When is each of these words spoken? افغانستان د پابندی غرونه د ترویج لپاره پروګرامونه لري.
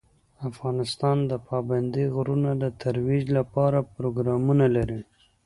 افغانستان 0.49 1.17
د 1.31 1.33
پابندی 1.47 2.05
غرونه 2.15 2.51
د 2.63 2.65
ترویج 2.81 3.25
لپاره 3.37 3.79
پروګرامونه 3.93 4.65
لري. 4.75 5.01